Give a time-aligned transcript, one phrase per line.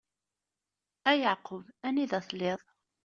[1.09, 1.65] A Yeɛqub!
[1.87, 2.59] Anida telliḍ?